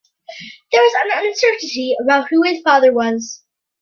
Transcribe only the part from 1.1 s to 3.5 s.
uncertainty about who his father was.